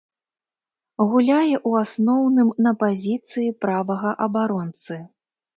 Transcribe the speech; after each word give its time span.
Гуляе, 1.11 1.59
у 1.71 1.75
асноўным, 1.83 2.49
на 2.69 2.73
пазіцыі 2.85 3.55
правага 3.67 4.11
абаронцы. 4.29 5.01